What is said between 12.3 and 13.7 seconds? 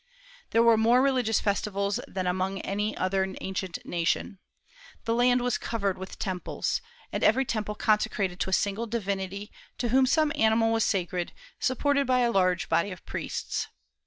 large body of priests.